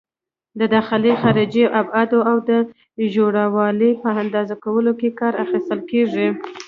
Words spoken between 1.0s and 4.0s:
خارجي ابعادو او د ژوروالي